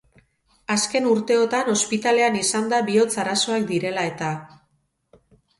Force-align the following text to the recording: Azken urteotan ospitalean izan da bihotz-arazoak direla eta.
Azken 0.75 1.09
urteotan 1.09 1.69
ospitalean 1.75 2.39
izan 2.41 2.71
da 2.73 2.81
bihotz-arazoak 2.89 3.71
direla 3.75 4.11
eta. 4.15 4.33